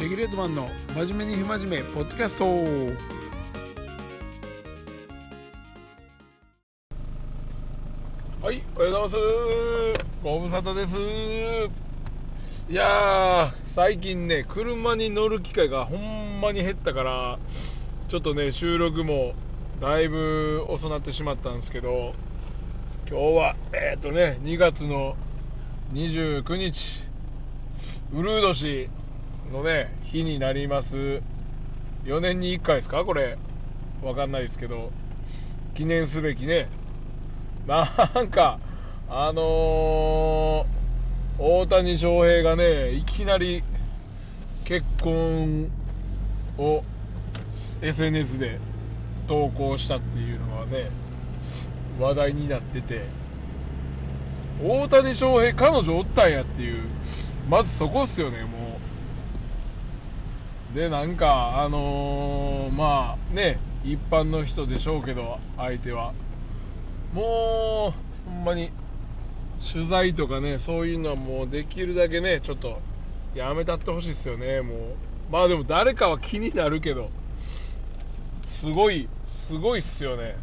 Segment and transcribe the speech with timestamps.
[0.00, 2.44] レギュレートマンの真面目に不真面目ポッドキャスト。
[8.44, 9.16] はいおはようございます。
[10.20, 10.96] ご無沙汰です。
[12.72, 17.38] いや最近ね車に乗る機会がほんまに減ったから
[18.08, 19.34] ちょっとね収録も
[19.80, 22.14] だいぶ遅なってしまったんですけど
[23.08, 25.14] 今日はえっ、ー、とね2月の
[25.92, 27.04] 29日
[28.12, 28.90] ウルー年
[29.52, 31.20] のね日になります。
[32.04, 33.04] 4年に1回ですか？
[33.04, 33.38] これ。
[34.02, 34.90] わかんないですけど。
[35.74, 36.68] 記念すべきね。
[37.66, 37.84] な
[38.22, 38.58] んか
[39.08, 43.64] あのー、大谷翔平がねいきなり
[44.64, 45.70] 結婚
[46.58, 46.82] を
[47.82, 48.58] SNS で
[49.26, 50.90] 投稿したっていうのがね
[51.98, 53.02] 話題になってて。
[54.62, 56.84] 大谷翔平彼女おったんやっていう。
[57.48, 58.50] まずそこっすよねもう。
[60.74, 66.12] でなんかあのー、まあね一般の人でしょうけど相手は。
[67.12, 68.72] もうほんまに
[69.72, 72.80] 取材とかねそういうのはもうできるだけねちょっと
[73.36, 74.78] やめたってほしいっすよねもう。
[75.30, 77.08] まあでも誰かは気になるけど
[78.48, 79.08] すごい
[79.46, 80.34] すごいっすよね。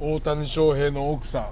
[0.00, 1.48] 大谷翔平の奥さん。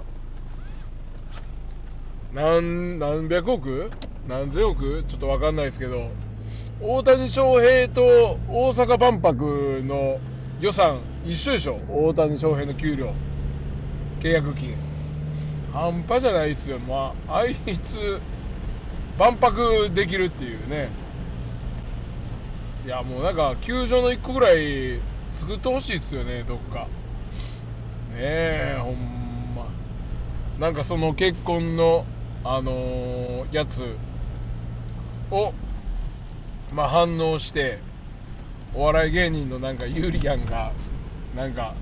[2.33, 3.91] 何何百億？
[4.27, 5.03] 何千億？
[5.07, 6.09] ちょっと分かんないですけど。
[6.81, 10.19] 大谷翔平と大阪万博の
[10.59, 11.77] 予算一緒でしょ。
[11.89, 13.13] 大谷翔平の給料。
[14.19, 14.75] 契約金。
[15.71, 16.79] 半端じゃないですよ。
[16.79, 18.19] まああいつ
[19.17, 20.89] 万博できるっていうね。
[22.85, 24.99] いやもうなんか球場の1個ぐらい
[25.39, 26.43] 作ってほしいっすよね。
[26.43, 26.87] どっか。
[28.13, 29.65] ねえほんま。
[30.59, 32.05] なんかその結婚の
[32.45, 33.95] あのー、やつ
[35.31, 35.53] を、
[36.73, 37.79] まあ、反応して
[38.73, 40.71] お笑い芸人のなんかユーリアンが
[41.35, 41.75] なんか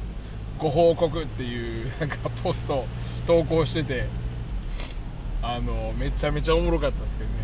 [0.60, 2.86] ご報告っていうなんかポスト
[3.26, 4.08] 投稿してて
[5.42, 7.36] あのめちゃめちゃおもろかったですけどね。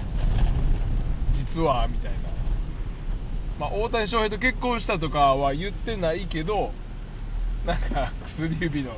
[1.34, 2.18] 実はみたいな。
[3.60, 6.72] まあ大谷翔平と結婚したとかは言ってないけど
[7.66, 8.92] なんか薬指の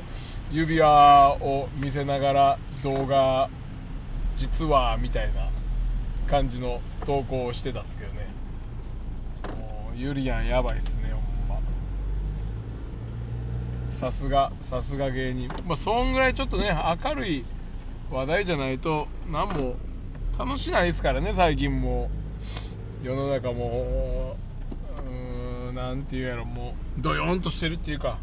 [0.50, 3.48] 指輪を見せながら動画
[4.36, 5.48] 実はみたいな
[6.28, 8.39] 感じの投稿をしてたっすけどね。
[9.90, 11.60] もうユリアンやばいっすねほんま。
[13.90, 15.48] さすがさすが芸人。
[15.66, 16.70] まあそんぐらいちょっとね
[17.04, 17.44] 明るい
[18.10, 19.74] 話題じゃないと何も
[20.38, 22.08] 楽しないですからね最近も。
[23.02, 24.36] 世の中も
[24.98, 28.18] うーんなんていうやろもうドヨンとしてるっていうか。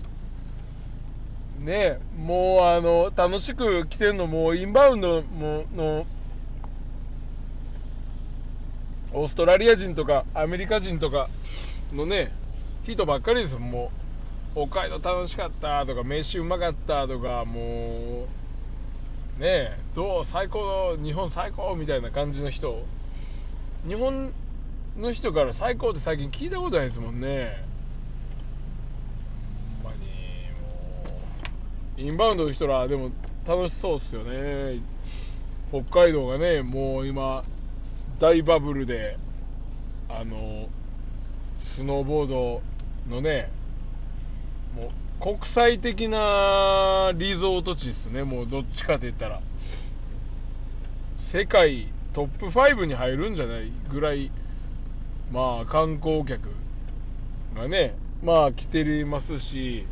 [1.60, 6.06] ねもうあの楽しく来てんのもインバウンドもの
[9.18, 11.28] オーストラリア人とかアメリカ人とか
[11.92, 12.32] のね
[12.84, 13.92] 人ばっかりですも
[14.56, 18.28] う北海道楽しかったとか飯うまかったとかも
[19.40, 22.84] うねえどう最高の日本最高みたいな感じの人。
[23.88, 24.34] 日本
[24.98, 27.64] の人から最高って最近聞いたことないですもんね。
[29.84, 30.08] ほんまに
[30.62, 31.18] も
[31.98, 32.02] う。
[32.02, 33.12] インバウンドの人らでも
[33.48, 34.82] 楽しそうっすよね。
[35.72, 37.44] 北海道がねもう今
[38.20, 39.18] 大バブルで
[40.10, 40.68] あの
[41.60, 42.62] スノーボード
[43.10, 43.50] のね
[44.76, 44.92] も
[45.22, 48.24] う国際的なリゾート地ですね。
[48.24, 49.42] もうどっちかって言ったら。
[51.20, 54.32] 世界トップ5に入るんじゃないぐらい
[55.32, 56.50] まあ観光客
[57.56, 59.86] がねまあ来ていますし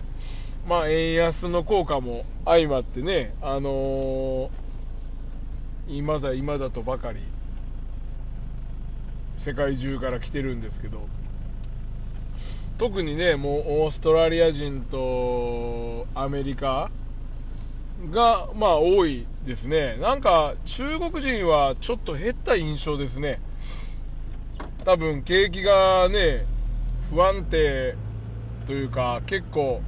[0.67, 7.19] まあ、円安の効果も相まってね、あのー、今だ今だとばかり
[9.45, 11.07] 世界中から来てるんですけど。
[12.79, 16.89] 特にねもうオーストラリア人とアメリカ
[18.11, 19.97] がまあ多いですね。
[19.97, 23.39] なんか中国人はちょっと減った印象ですね。
[24.83, 26.45] 多分景気がね
[27.09, 27.95] 不安定
[28.65, 29.81] というか結構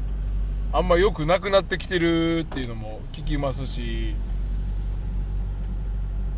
[0.72, 4.16] あんま良くなくなってきてるっていうのも聞きますし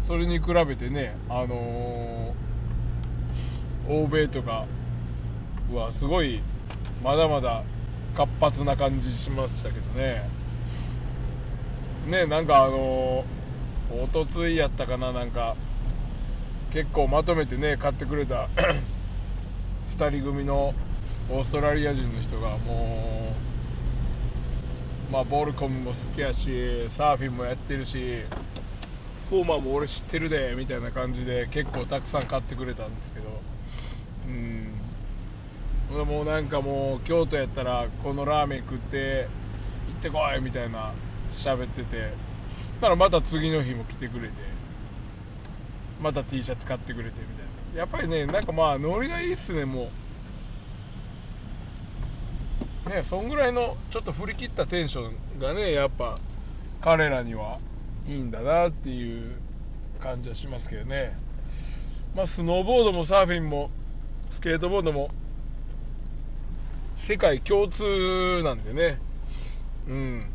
[0.07, 2.33] それに比べてねあのー、
[3.89, 4.68] 欧米とか
[5.74, 6.44] はすごい
[7.03, 7.63] まだまだ
[8.15, 10.30] 活発な感じしましたけどね。
[12.07, 13.25] ねなんかあの、
[13.91, 15.56] おとついやったかななんか
[16.71, 18.47] 結構まとめてね買ってくれた
[19.97, 20.75] 2人組の
[21.31, 23.33] オーストラリア人の人がも
[25.09, 28.21] うまあ、ボールコムも好きやしサーフィンもやってるし
[29.31, 33.58] フォーマーも俺知ってるでみたいな感じで結構たくさん買ってくれたんですけど。
[34.27, 34.74] うん。
[35.92, 39.27] 俺もうなんかもう京都やったらこのラーメン食って
[39.88, 40.94] 行ってこいみたいな
[41.33, 42.12] 喋ってて。
[42.81, 44.33] だからまた次の日も来てくれて。
[46.01, 47.80] また T シャツ買ってくれてみたいな。
[47.80, 49.89] やっぱりねなんかまあノリがいいっすねも
[52.88, 52.89] う。
[52.89, 56.19] ねそんぐらいのちょっと振り切ったテンションがねやっぱ
[56.81, 57.60] 彼らには
[58.07, 59.36] いいんだなっていう
[60.00, 61.15] 感じはしますけどね。
[62.15, 63.69] まあスノーボードもサーフィンも
[64.31, 65.09] スケートボードも
[66.97, 69.00] 世界共通なんでね。
[69.88, 70.25] うん。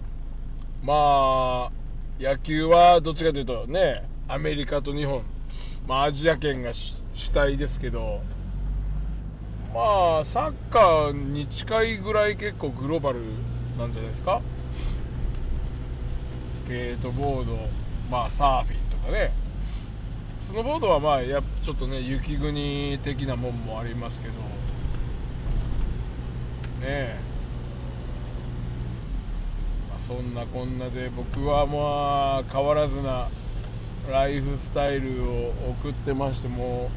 [0.83, 1.71] まあ
[2.21, 5.23] 野球はどっちかというとねアメリカと日本。
[5.87, 8.21] まあアジア圏が主体ですけど。
[9.75, 13.21] まあサッカーに近いぐらい結構グローバル
[13.77, 14.41] なんじゃないですか。
[16.57, 17.59] スケートボード
[18.11, 19.33] まあサーフィンとかね。
[20.47, 24.35] スノーボードはまあやちょっとね雪国的なもんもありますけど。
[26.85, 27.17] ねえ、
[29.89, 33.29] まあ、そんなこんなで僕はまあ変わらずな
[34.11, 36.91] ライフスタイルを送ってましても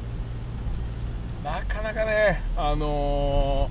[1.42, 3.70] なかなかねあの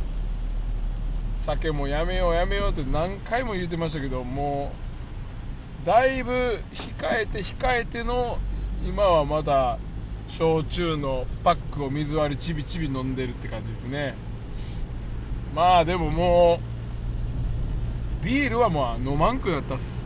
[1.43, 4.73] ー、酒もやめようやめようって何回も言ってましたけども
[5.83, 6.33] うだいぶ
[6.73, 8.39] 控えて控えての
[8.85, 9.79] 今はまだ
[10.29, 14.15] 焼酎のパックを水割りちびちび飲んでるって感じですね。
[15.55, 16.61] まあでもも
[18.23, 20.03] うビールはまあ飲まんくなったっす。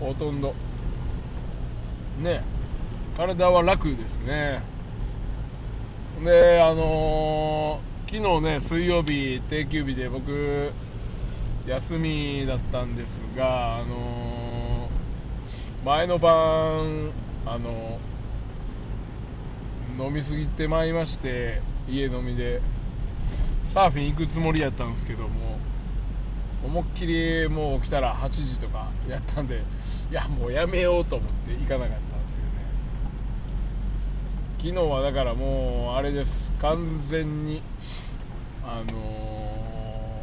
[0.00, 0.54] もうほとんど。
[2.22, 2.42] ね。
[3.16, 4.60] 体は楽ですね。
[6.24, 10.72] であのー、昨日ね水曜日定休日で僕
[11.66, 17.12] 休みだったんですがあのー、前の晩
[17.46, 17.98] あの
[19.98, 22.60] 飲みすぎてまいりまして家飲みで。
[23.76, 25.28] サーフィン行くつもりやったんですけども
[26.64, 29.56] 思いっきりもう起きたら8時とかやったんで
[30.10, 32.54] いやもうやめようと思って行かなかったんですけどね。
[34.58, 36.50] 昨日はだからもうあれです。
[36.58, 37.60] 完全に
[38.64, 40.22] あの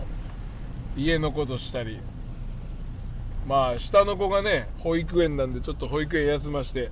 [0.98, 2.00] ー、家のことしたり。
[3.48, 6.90] まあ下の子がね保育園なんでちょっと保育園休まして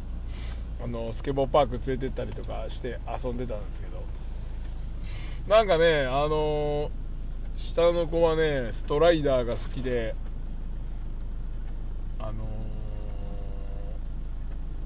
[0.84, 4.02] あのスケボーパーク連れてったりとかして遊んでたんですけど。
[5.48, 6.92] なんかねあの、
[7.58, 10.16] 下の子はねストライダーが好きで
[12.20, 12.32] あの、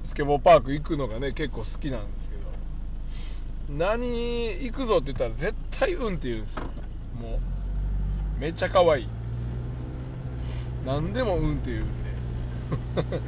[0.06, 2.42] スケボーパーク行くのがね結構好きなんですけど。
[3.68, 6.62] 何行くぞって言ったら絶対うんって言うんですよ。
[7.20, 7.40] も
[8.36, 9.08] うめっちゃ可愛い。
[10.84, 13.20] 何でもうんって言うんで。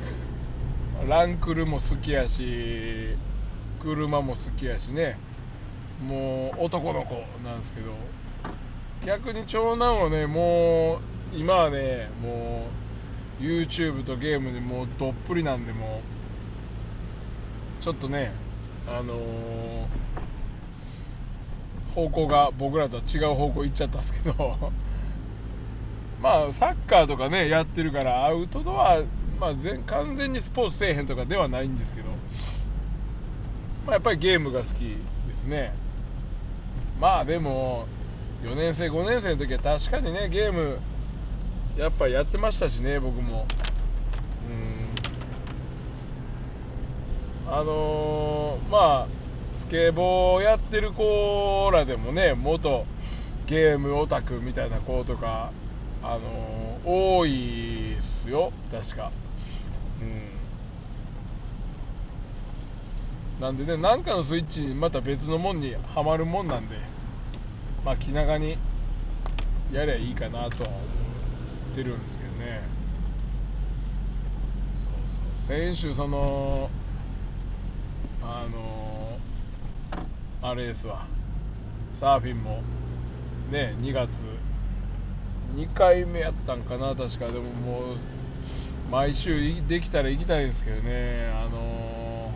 [1.06, 3.16] ランクルも好きやし
[3.80, 5.18] 車も好きやしね。
[6.02, 7.14] もう男の子
[7.44, 7.92] なんですけど。
[9.06, 12.66] 逆に長男はねもう今はねも
[13.40, 16.00] う YouTube とゲームでもうどっぷりなんでも
[17.80, 18.32] うちょっとね
[18.88, 19.18] あのー、
[21.94, 24.72] 方向が僕らとは違う方向行っちゃったんですけど。
[26.20, 28.98] まあサッカーとかねやってるからアウトドア
[29.40, 32.08] まあ、全完全にスポーツせえへんとかではないんですけど、
[33.86, 34.96] まあ、やっぱりゲームが好きで
[35.36, 35.72] すね。
[37.00, 37.86] まあでも
[38.42, 40.78] 4年生5年生の時は確かにねゲーム
[41.76, 43.46] やっぱやってましたしね僕も。
[47.46, 47.52] うん。
[47.52, 49.08] あのー、まあ
[49.54, 52.84] スケボーやってる子らでもね元
[53.46, 55.52] ゲームオタクみたいな子とか
[56.02, 59.12] あのー、多いっすよ確か。
[60.00, 60.38] うん。
[63.40, 66.76] なんでね何かのスイッチにまた別のもんにはまるもんなんで
[67.84, 68.58] まあ気長に
[69.72, 70.78] やりゃいいかなとは思
[71.72, 72.62] ってるんですけどね。
[74.84, 75.58] そうそう。
[75.58, 76.70] 先週その
[78.22, 79.18] あの
[80.42, 81.06] あれですわ。
[81.94, 82.62] サーフィンも
[83.50, 84.08] ね2月
[85.54, 87.26] 2回目やったんかな確か。
[87.26, 87.96] でももう
[88.90, 92.30] 毎週できたら行きたいですけどね、あの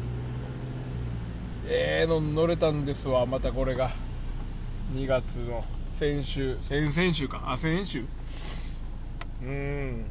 [1.64, 3.90] ー、ええー、の乗れたんですわ、またこれが、
[4.94, 5.64] 2月の。
[5.98, 8.04] 先週、先々週か、あ、先週、
[9.42, 10.04] うん、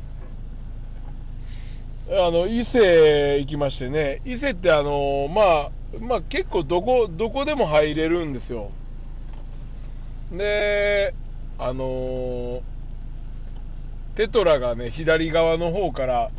[2.09, 8.71] あの伊勢行きましてね、伊勢ってあのー、まあ、まあ、結構どこ、どこでも入れるんですよ。
[10.31, 11.13] で、
[11.59, 12.63] あの
[14.21, 16.29] テトラがね、左側の方から、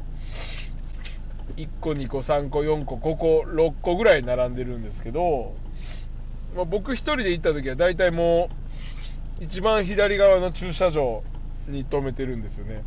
[1.57, 5.53] 1個2個3個4個5個6個ぐらい並んでるんですけど、
[6.55, 8.51] まあ、僕1人で行った時は大体も
[9.41, 11.25] う一番左側の駐車場
[11.67, 12.85] に止めてるんですよね。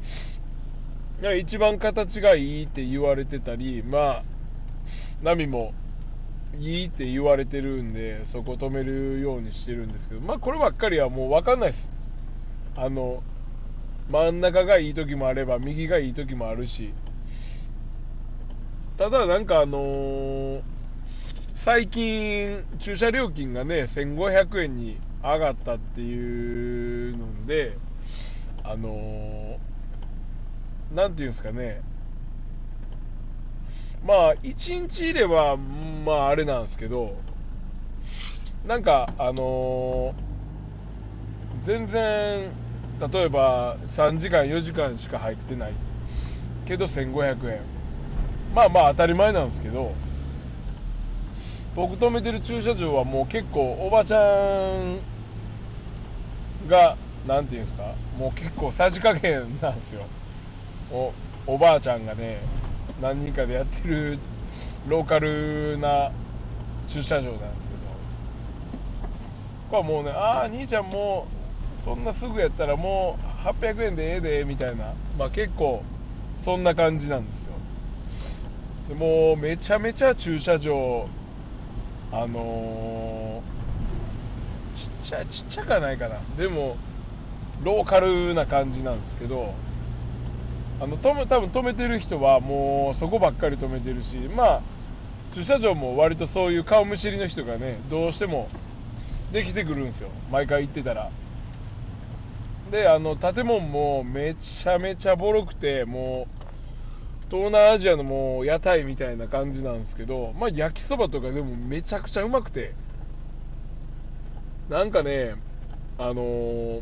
[1.18, 4.24] だから一番形がいいって言われてたりまあ
[5.22, 5.74] 波も
[6.58, 11.90] いいって言われてるんでそこ止めるようにしてるんですけどまあこればっかりはもう分かんないです。
[12.78, 13.22] あの
[14.10, 16.94] 真ん中がいい時もあれば右がいい時もあるし。
[18.98, 20.62] ただなんかあのー、
[21.54, 27.78] 最近駐車料金がね1500円に上がったっていうので
[28.64, 31.82] あのー、なんていうんですかね。
[34.06, 37.18] まあ1日いればまああれなんですけど
[38.66, 42.65] なんかあのー、全然
[43.00, 45.74] 例えば3時間4時間しか入ってない。
[46.66, 47.60] けど1500円。
[48.54, 49.92] まあまあ当たり前なんですけど
[51.76, 55.00] 僕止めてる駐車場はもう結構おばちゃん
[56.70, 56.96] が
[57.28, 60.04] 何て言うんですかもう結構さじ加減なんですよ。
[60.92, 61.12] お
[61.48, 62.40] おばあちゃんがね
[63.02, 64.18] 何人かでやってる
[64.88, 66.12] ローカルな
[66.88, 67.82] 駐車場なんですけど。
[69.70, 71.35] これはもうねああ兄ちゃんもう
[71.86, 74.96] そんなすぐやったらもう800円でええでみたいな。
[75.20, 75.84] まあ結構
[76.44, 77.54] そんな感じなんですよ。
[78.90, 81.08] でもめちゃめちゃ駐車場
[82.12, 86.18] あのー、ちっちゃちっちゃかないかな。
[86.40, 86.76] でも
[87.64, 89.54] ローカルな感じなんですけど
[90.82, 94.62] あの多分止めてる人はもうそこばっかり止めてるしまあ
[95.36, 98.50] 駐車場も割とそういう顔見知りの人がねどうしても
[99.32, 100.10] できてくるんですよ。
[100.32, 101.12] 毎回行ってたら。
[102.72, 106.28] であの建物もめちゃめちゃボロくても
[107.30, 112.74] う東南アジアのもう屋台みたいな感じなんですけど、まあ、焼きそばとかでもめちゃくちゃうまくて。
[114.68, 115.36] なんかね
[116.00, 116.82] あのー、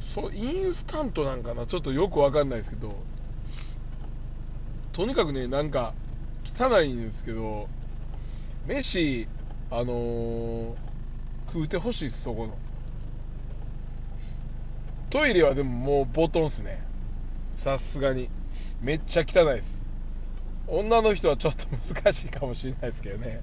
[0.00, 1.66] そうインスタントなんかな？
[1.66, 2.94] ちょっとよくわかんないですけど
[4.92, 5.94] とにかくねなんか
[6.56, 7.68] 汚いんですけど
[8.68, 9.26] 飯
[9.72, 10.74] あのー、
[11.48, 12.56] 食うてほしいっすそこの。
[15.10, 16.82] トイレはでももうボトンっすね。
[17.56, 18.28] さすがに。
[18.80, 19.80] めっちゃ汚いです。
[20.66, 23.40] 女の人はちょっと難しいかもしれないですけどね。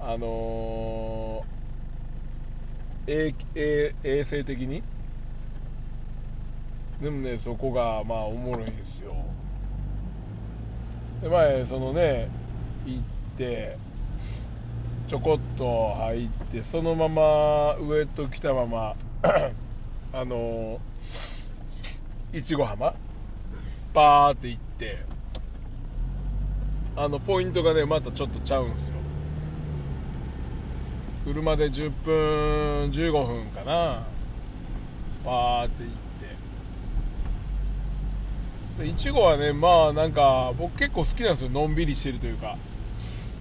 [0.00, 4.82] あのー、衛衛生的に？
[7.02, 9.14] でもねそこがまあおもろいんですよ。
[11.22, 12.28] で前そのね
[12.86, 13.02] 行っ
[13.36, 13.76] て
[15.08, 18.96] ちょこっと入ってそのままウエット着たまま
[20.16, 20.78] あの
[22.32, 22.94] いちご浜
[23.92, 24.98] バーって行って
[26.94, 28.94] あのポイントがねまたちょっとちゃうんですよ。
[31.24, 34.06] 車で10分15分かな。
[35.24, 35.90] バーって行
[38.84, 38.86] って。
[38.86, 41.50] いちごはねまあなんか僕結構好きなんですよ。
[41.50, 42.56] のんびりしてるというか。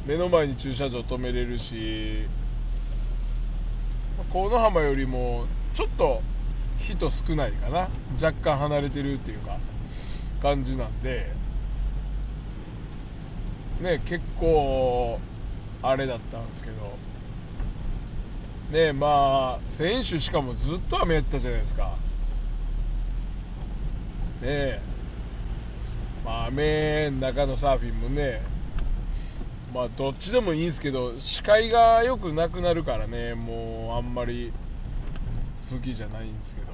[0.08, 2.26] 目の前に駐車場止めれるし。
[4.32, 6.24] 河野浜よりもちょっと
[6.84, 7.90] 人少ないかな。
[8.22, 9.58] 若干離れてるっていうか
[10.42, 11.32] 感じなんで。
[13.82, 15.20] ね結構
[15.82, 16.94] あれだったんですけど。
[18.72, 21.96] ねまあ選手しかもずっと雨やったじゃないですか。
[24.42, 24.82] ね
[26.26, 28.42] まあ雨の中のサーフィンもね
[29.74, 34.52] まあどっちでもいいんですけど視界がよくなくなるからねもうあんまり。
[35.72, 36.74] 好きじゃないんですけど。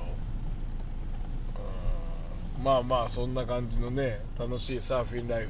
[2.64, 5.48] まあまあそんな感じのね楽しいサーフィンライ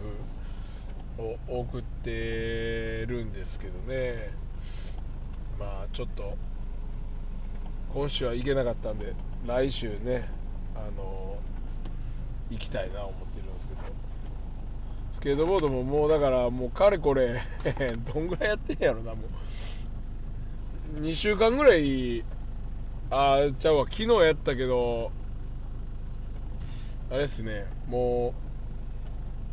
[1.18, 4.32] フを送ってるんですけどね。
[5.60, 6.38] まあちょっと
[7.94, 9.14] 今週は行けなかったんで
[9.48, 10.30] 来週ね
[10.76, 11.38] あの
[12.52, 13.80] 行きたいな思ってるんですけど。
[15.14, 17.42] スケートボードももうだからもうかれこれ
[18.14, 19.24] どんぐらいやってんやろなも
[20.96, 21.02] う。
[21.02, 22.24] 2週間ぐらい
[23.12, 25.12] ああちゃうわ昨日やったけど
[27.10, 28.36] あれですねも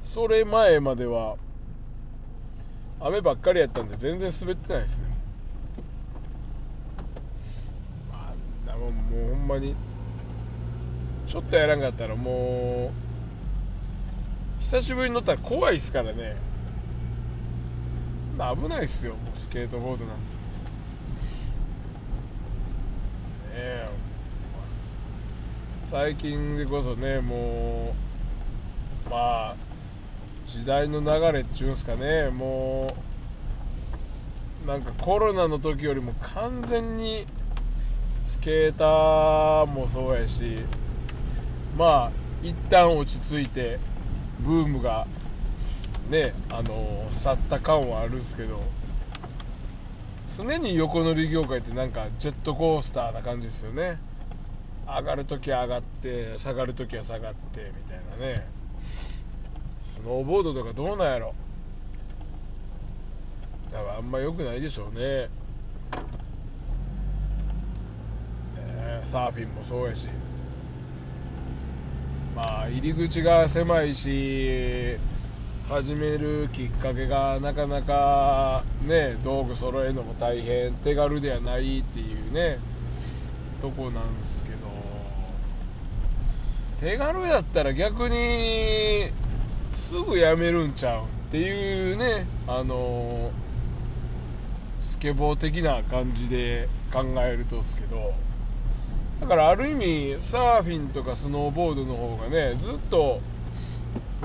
[0.05, 1.37] うそれ前までは
[3.01, 5.07] 雨ばっかりやったんで全然滑ってないですね。
[8.11, 8.33] あ
[8.65, 9.75] んなもんもうほんまに
[11.27, 12.91] ちょっとやらんかったらも
[14.61, 16.37] う久しぶりに乗ったら怖いっすからね。
[18.39, 20.29] 危ないっすよもうスケートボードなんてね
[23.55, 23.89] え
[25.91, 27.95] 最近でこそねも
[29.07, 29.57] うまあ
[30.45, 32.97] 時代の流れっていうんですかねも
[34.65, 37.25] うなんかコロナの時よりも完全に
[38.27, 40.59] スケーターもそうやし
[41.79, 42.11] まあ
[42.43, 43.79] 一旦落ち着いて
[44.41, 45.07] ブームが
[46.11, 48.61] ねあの去った感はあるんですけど
[50.37, 53.99] 常に横乗り業界ってなんかジェットコースターな感じですよね。
[54.87, 58.47] 上がるときは上がって下がるときは下がってみたいなね。
[58.83, 59.25] ス
[60.05, 61.35] ノーボードとかどうなんやろ。
[63.71, 65.01] 多分あんま良くないでしょうね。
[65.01, 65.29] ね
[69.11, 70.09] サーフィンもそうやし。
[72.37, 74.99] まあ入り口が狭いし
[75.69, 82.59] 始めるきっかけがなかなかね道具揃えるのも大変手軽ではないっていうね
[83.61, 84.66] とこなんですけど。
[86.81, 89.11] 手軽やったら逆に
[89.77, 93.31] すぐやめるんちゃうっていうねあの
[94.91, 98.13] スケボー的な感じで考えるとですけど。
[99.21, 103.21] だからある意味サーフィンとかスノーボードの方がねずっと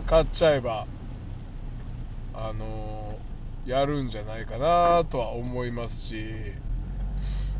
[0.05, 0.85] 買っちゃえば
[2.33, 3.17] あの
[3.65, 6.25] やるんじゃないかなとは思いますし。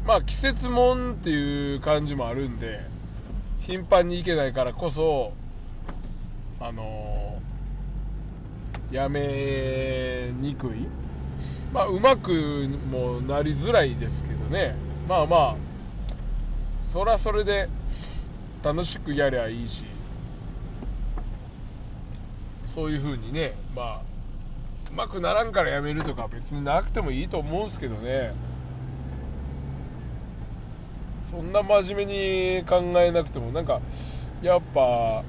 [0.05, 2.90] まあ季節もんっていう感じもあるんで。
[3.61, 5.33] 頻繁に行けないからこそ
[6.59, 7.39] あの
[8.91, 10.87] やめにくい。
[11.71, 14.75] まあうまくもなりづらいですけどね。
[15.07, 15.55] まあまあ
[16.91, 17.69] それはそれで
[18.63, 19.85] 楽しくやりゃいいし。
[22.75, 24.01] そういう風にねまあ
[24.91, 28.33] うまくならんからやめるとか別になくてもいいと思うんですけどね。
[31.31, 32.13] そんな真面目
[32.59, 33.79] に考えなくてもなんか
[34.41, 35.23] やっぱ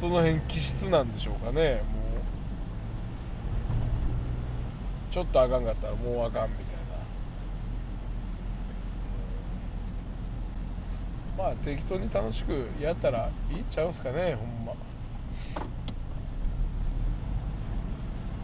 [0.00, 1.74] その辺気質なんでしょうかね。
[1.74, 1.84] もう
[5.12, 6.76] ちょっとあかんかったらもうあかんみたい
[11.36, 11.44] な。
[11.44, 14.72] まあ適当に楽しくやったらいいっちゃうんすかねほんま。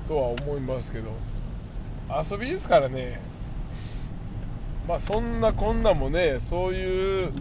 [0.06, 1.10] とは思いますけど。
[2.30, 3.29] 遊びですからね。
[4.90, 7.32] まあそんなこんなもねそういう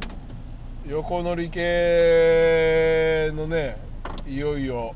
[0.88, 3.76] 横乗り系のね
[4.28, 4.94] いよいよ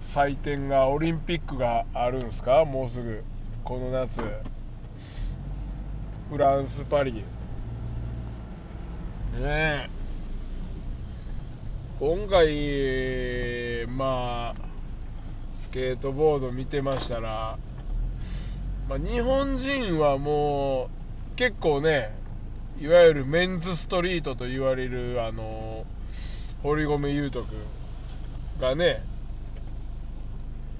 [0.00, 2.64] 祭典がオリンピックがあるんすか？
[2.64, 3.22] もうすぐ。
[3.62, 4.20] この夏。
[6.30, 7.12] フランス・パリ。
[7.12, 7.22] ね
[9.38, 9.88] え。
[12.00, 14.62] 今回まあ
[15.62, 17.56] スケートボード見てましたら
[18.88, 20.84] まあ、日本人はも
[21.34, 22.10] う結構ね
[22.80, 25.84] いわゆるメンズストリートと言われるあの
[26.62, 27.58] 堀米雄斗君
[28.60, 29.02] がね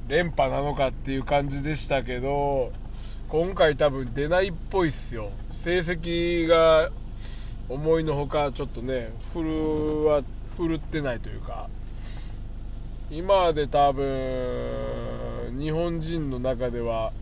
[0.09, 2.73] 連覇なのかっていう感じでしたけど
[3.29, 5.31] 今回多分出ないっぽいっすよ。
[5.51, 6.88] 成績が
[7.68, 10.23] 思いのほかちょっとね振るは
[10.57, 11.68] 振るってないというか。
[13.11, 17.12] 今まで多分日本人の中では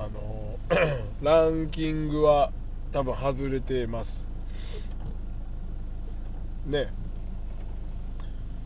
[0.00, 0.58] あの
[1.20, 2.52] ランキングは
[2.90, 4.26] 多分外れてます。
[6.64, 6.90] ね。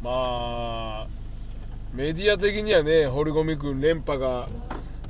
[0.01, 1.07] まあ
[1.93, 4.49] メディア的にはね堀米君連覇が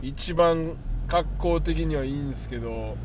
[0.00, 0.76] 一番
[1.08, 2.96] 格好的にはいいんですけど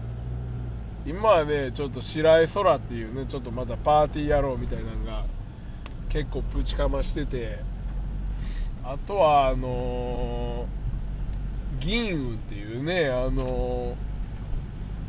[1.06, 5.26] 今はねちょっと白井空っていうねちょっとまたパーティー野郎みたいなのが
[6.08, 7.60] 結構ぶちかましてて
[8.84, 10.79] あとはあのー
[11.80, 13.96] 銀雲っていうね、あの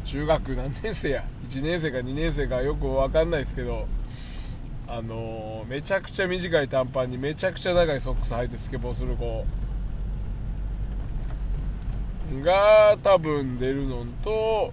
[0.04, 3.86] 中学何年生や、1年生か2年生かよく分かんないですけど、
[4.86, 9.44] あのめちゃくちゃ短い短パンにめちゃくちゃ長いソックス履いてスケボーする子
[12.42, 14.72] が多分出るのと、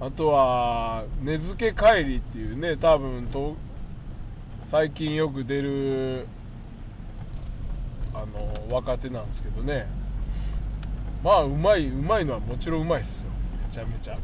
[0.00, 3.56] あとは、根付け帰りっていうね、多分と
[4.66, 6.26] 最近よく出る
[8.32, 9.86] の若手なんですけどね。
[11.24, 13.30] まあうまいうまいのはもちろんうまいっすよ。
[13.66, 14.18] めちゃめちゃ。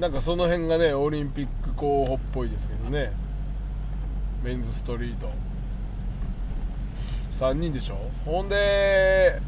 [0.00, 3.12] なんかその辺がねオリンピック候補っぽいですけどね。
[4.42, 5.30] メンズストリート。
[7.32, 7.98] 3人でしょ？
[8.24, 9.40] ほんで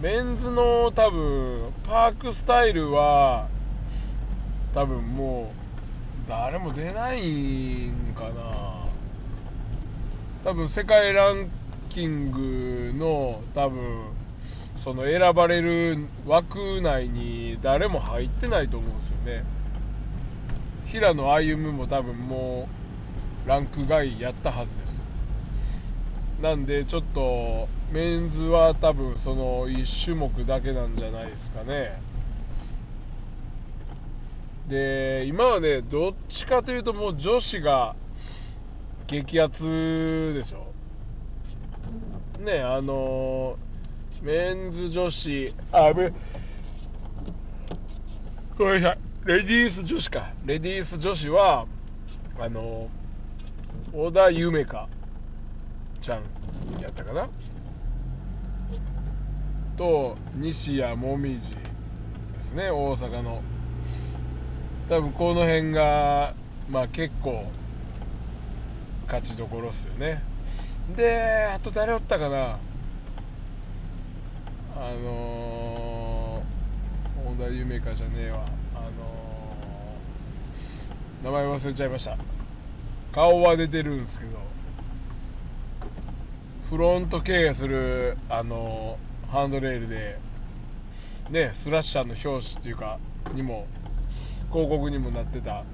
[0.00, 3.48] メンズの多分パークスタイルは
[4.74, 5.52] 多分も
[6.24, 8.81] う誰も出ないんかな。
[10.44, 11.50] 多分世界ラン
[11.88, 14.06] キングの多分
[14.76, 19.44] その選ばれる枠内に誰も入ってないと思うんですよね。
[20.86, 22.68] 平野歩夢も多分も
[23.46, 25.00] うランク外やったはずです。
[26.42, 32.00] なんでちょっとメンズは多分その1種目だけなんじゃないですかね。
[34.68, 37.94] で今はねどっちかというともう女子が
[39.06, 40.72] 激アツでしょ。
[42.42, 43.56] ねあの
[44.22, 45.54] メンズ女子。
[45.70, 46.12] あめ
[48.56, 48.98] ごめんなさい。
[49.24, 50.32] レディース女子か。
[50.44, 51.66] レディース女子は
[52.38, 52.88] あの
[53.92, 54.88] 小田夢香
[56.00, 56.22] ちゃん
[56.80, 57.28] やったかな。
[59.76, 61.38] と西矢椛で
[62.42, 63.42] すね大阪の。
[64.88, 66.34] 多分この辺が
[66.68, 67.44] まあ結構
[69.12, 70.22] 勝ちどころっすよね。
[70.96, 72.58] であと誰おったかな。
[74.74, 78.46] あのー、小田夢香じゃねえわ。
[78.74, 82.16] あのー、名前忘れちゃいました。
[83.12, 84.30] 顔は出てるんですけど。
[86.70, 90.18] フロント経営するあのー、ハンドレールで
[91.28, 92.98] ねスラッシャーの表紙っていうか
[93.34, 93.66] にも
[94.50, 95.64] 広告にもなってた。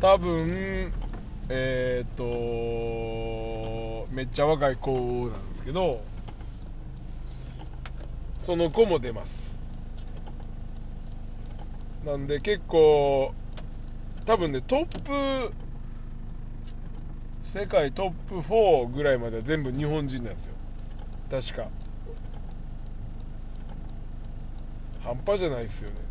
[0.00, 0.92] 多分
[1.48, 2.24] えっ、と
[4.10, 4.90] めっちゃ若い子
[5.30, 6.00] なんですけど
[8.42, 9.54] その子も出ます。
[12.04, 13.32] なんで結構
[14.26, 15.52] 多分ねトップ
[17.42, 20.54] 世界トップ4ぐらいまでは全部日本人なんですよ。
[21.30, 21.68] 確か。
[25.02, 26.03] 半端じゃないですよね。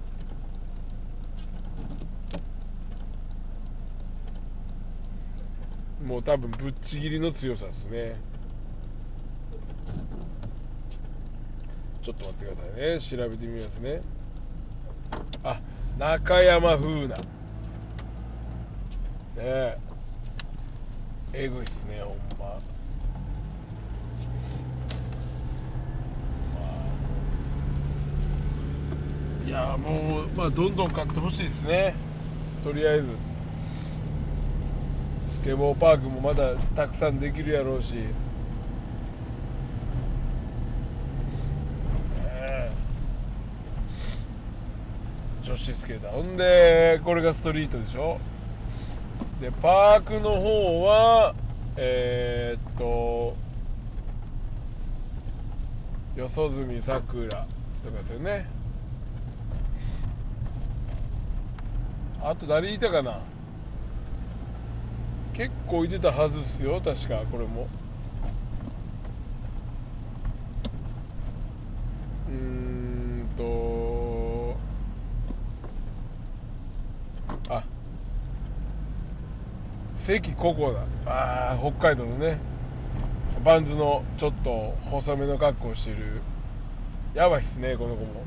[6.06, 8.16] もう多分ぶっちぎりの強さですね。
[12.02, 13.00] ちょっと待ってくださいね。
[13.00, 14.02] 調べてみますね。
[15.44, 15.60] あ
[15.98, 17.22] 中山風奈。
[17.22, 17.28] ね
[19.38, 19.78] え。
[21.34, 22.60] えぐいっすねほんま。
[29.48, 31.96] いやもう、まあ、どんどん買ってほしいですね。
[32.64, 33.33] とりあえず。
[35.44, 37.96] ケボーパークもまだたくさんできるやろうし。
[45.44, 46.12] 女子スケーター。
[46.12, 48.20] ほんでこれがストリートでしょ。
[49.42, 51.36] でパークの方は
[51.76, 53.36] えー、っと
[56.16, 57.46] 四十住さくら
[57.84, 58.46] とかですよね。
[62.22, 63.20] あと誰いたかな？
[65.34, 67.68] 結構いてたはずっすよ確かこれも。
[72.30, 74.56] うんと。
[77.50, 77.64] あ。
[79.96, 80.86] 関ココだ。
[81.06, 82.38] あ北海道のね。
[83.44, 86.22] バンズのちょっと細めの格好をしてる。
[87.16, 88.24] やばいっすねこの子も。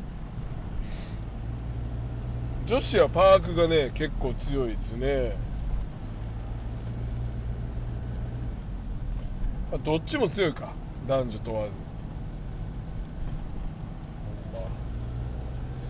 [2.67, 5.46] 女子はパークがね結構強いですね。
[9.77, 10.73] あどっちも強いか。
[11.07, 11.71] 男女問わず。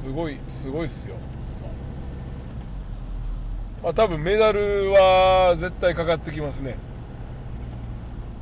[0.03, 1.16] すごいすごいっすよ。
[3.83, 6.77] まあ多分メダルは絶対かかってきますね。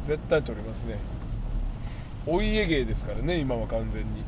[0.06, 0.98] 絶対取りますね。
[2.26, 4.24] お家芸ですからね今は完全に。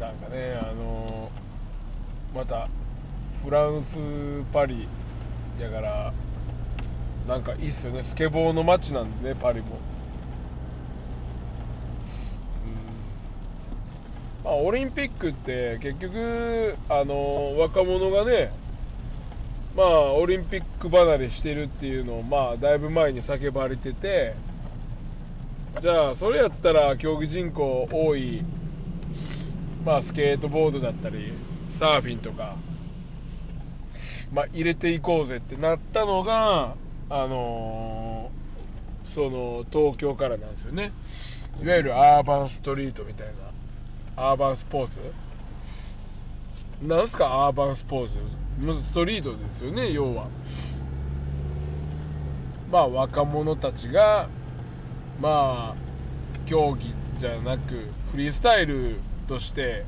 [0.00, 2.68] なんかねあのー、また
[3.42, 3.98] フランス
[4.52, 4.86] パリ
[5.62, 6.12] やから
[7.26, 8.02] なんかいいっすよね。
[8.02, 9.66] スケボーの街なんでねパリも。
[14.42, 14.44] うん。
[14.44, 18.50] まあオリンピックって結局あの、若者がね
[19.76, 24.34] まあオリンピック離れしてるっていうのをまあだいぶ前に叫ばれてて
[25.80, 28.42] じゃあそれやったら競技人口多い
[29.84, 31.32] まあ、スケートボードだったり
[31.70, 32.56] サーフィンとか、
[34.32, 36.74] まあ、入れていこうぜってなったのが、
[37.10, 40.92] あのー、その東京からなんですよね。
[41.62, 43.26] いわゆるアーバンストリートみたい
[44.16, 45.00] なアーバンスポーツ。
[46.82, 48.18] なんすかアーバンスポーツ。
[48.84, 50.26] ストリートですよね要は。
[52.70, 54.28] まあ若者たちが
[55.20, 55.76] まあ
[56.46, 59.84] 競技じゃなくフリースタイルとして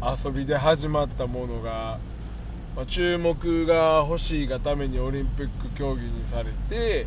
[0.00, 1.98] 遊びで始まったものが、
[2.76, 7.06] まあ、注目が欲しいがためにオリンピック競技にされて、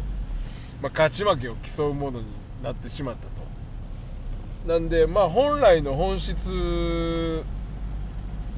[0.81, 2.27] まあ、勝ち負けを競うものに
[2.63, 3.41] なってしまったと。
[4.67, 7.43] なんで、まあ、本来の本質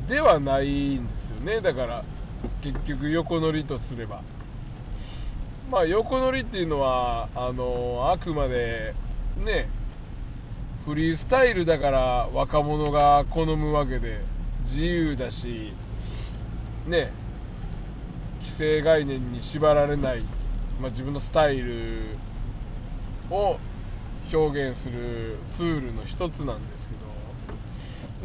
[0.07, 2.03] ではないんですよねだから
[2.61, 4.21] 結局横乗りとすれば
[5.71, 8.93] まあ横乗りっていうのはあのあくまで
[9.37, 9.69] ね
[10.85, 14.19] フリースタイルだから若者が好むわけで
[14.65, 15.73] 自由だし
[16.87, 17.11] ね
[18.41, 20.21] 既成概念に縛られない、
[20.79, 22.17] まあ、自分のスタイル
[23.29, 23.57] を
[24.31, 26.95] 表現するツールの一つなんですけ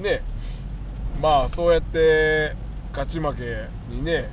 [0.00, 0.22] どね
[1.20, 2.54] まあそうやって
[2.92, 4.28] 勝ち負けにね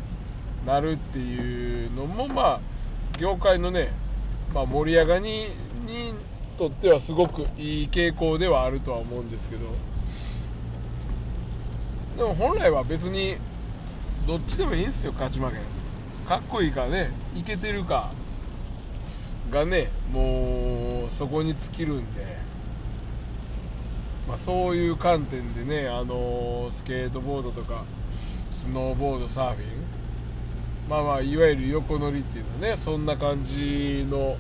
[0.65, 2.59] なるっていうのもまあ
[3.19, 3.91] 業界のね、
[4.53, 6.13] まあ、盛り上がりに
[6.57, 9.61] とってはすごくいい傾向ではあるとは思うんですけど
[12.17, 13.37] でも本来は別に
[14.25, 15.57] どっちでもいいんすよ勝ち負け。
[16.27, 17.11] かっこいいかね。
[17.35, 18.11] いけてるか。
[19.51, 22.37] がねもうそこに尽きるんで、
[24.27, 27.83] まあ、そういう観点でねあのスケートボードとか
[28.59, 29.67] スノーボードサーフィン。
[30.89, 34.37] まあまあいわゆる横乗りっていうのはねそんな感じの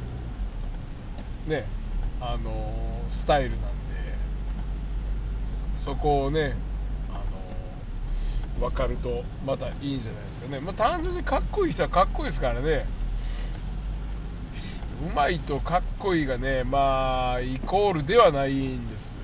[1.47, 1.65] ね
[2.19, 3.65] あのスタイルなんで。
[5.85, 6.55] そこをね
[8.59, 12.85] 分かるとまたいいんじゃないですかね、まあ、単純にかっこいい人はかっこいいですからね。
[15.03, 19.15] うまいとかっこいいがねまあイコールではないんです。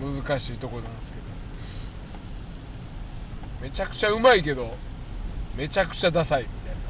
[0.00, 1.24] 難しいとこなんですけど。
[3.62, 4.74] めちゃくちゃうまいけど
[5.56, 6.80] めちゃくちゃダサいみたいな。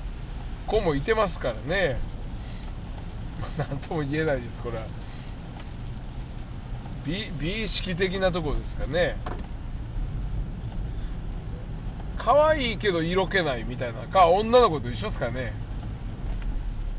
[0.67, 1.99] 子もいてますからね。
[3.59, 4.85] 何とも言えないですこれは。
[7.05, 9.17] 美美意識的なとこですかね。
[12.27, 14.01] 可愛いけど色気ないみたいな。
[14.09, 15.53] か女の子と一緒ですかね。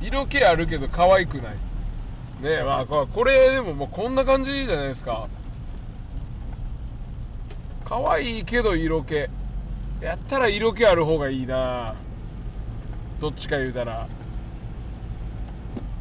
[0.02, 1.52] 色気あるけど可愛くない。
[1.52, 5.28] ねえまあこれでももうこんな感じじゃないですか。
[7.84, 9.16] 可愛いけど色気。
[10.00, 11.96] やったら色気ある方がいいな。
[13.20, 14.08] どっちか言うたら。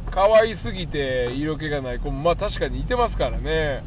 [0.09, 3.83] 可愛すぎて色気がない子もまあ確かにいてますからね。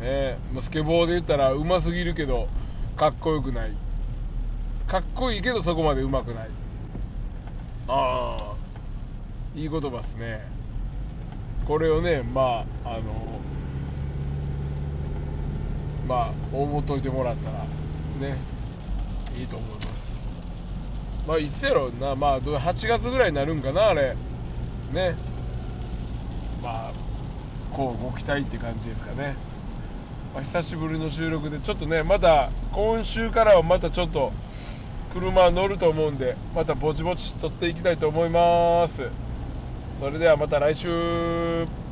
[0.00, 2.46] ねスケボーで言ったらうますぎるけど。
[2.98, 3.70] かっこよくない。
[4.88, 6.48] かっこいいけどそこまでうまくない。
[7.86, 8.54] ああ
[9.54, 10.40] いい言葉っすね。
[11.64, 13.02] これをねまああの
[16.08, 17.64] まあ思っといてもらったら
[18.28, 18.36] ね
[19.38, 20.18] いいと思います。
[21.28, 22.16] まあいつやろうな。
[22.16, 24.16] まあ8月ぐらいになるんかなあれ。
[24.92, 25.14] ね。
[26.60, 26.92] まあ
[27.70, 29.36] こうご期待って感じですかね、
[30.42, 34.32] 久しぶりの収録でちょっとねまだ今週からはまたちょっと
[35.12, 39.08] 車乗ると思うんでまたぼちぼち撮っていきたいと思います。
[39.98, 41.87] それではまた来週。